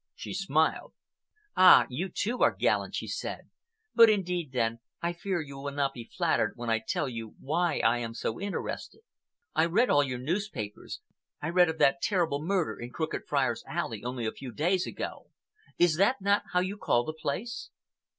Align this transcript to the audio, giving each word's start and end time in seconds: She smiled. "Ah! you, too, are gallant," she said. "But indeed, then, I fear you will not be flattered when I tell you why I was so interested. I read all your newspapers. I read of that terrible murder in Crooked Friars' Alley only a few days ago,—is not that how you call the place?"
She 0.15 0.33
smiled. 0.33 0.93
"Ah! 1.55 1.85
you, 1.91 2.09
too, 2.09 2.41
are 2.41 2.55
gallant," 2.55 2.95
she 2.95 3.07
said. 3.07 3.51
"But 3.93 4.09
indeed, 4.09 4.51
then, 4.51 4.79
I 4.99 5.13
fear 5.13 5.41
you 5.41 5.59
will 5.59 5.71
not 5.71 5.93
be 5.93 6.09
flattered 6.17 6.53
when 6.55 6.71
I 6.71 6.79
tell 6.79 7.07
you 7.07 7.35
why 7.39 7.81
I 7.81 8.03
was 8.07 8.19
so 8.19 8.41
interested. 8.41 9.01
I 9.53 9.65
read 9.65 9.91
all 9.91 10.01
your 10.03 10.17
newspapers. 10.17 11.01
I 11.39 11.49
read 11.49 11.69
of 11.69 11.77
that 11.77 12.01
terrible 12.01 12.41
murder 12.43 12.79
in 12.79 12.89
Crooked 12.89 13.27
Friars' 13.27 13.63
Alley 13.67 14.03
only 14.03 14.25
a 14.25 14.31
few 14.31 14.51
days 14.51 14.87
ago,—is 14.87 15.99
not 15.99 16.15
that 16.21 16.45
how 16.51 16.61
you 16.61 16.77
call 16.77 17.05
the 17.05 17.13
place?" 17.13 17.69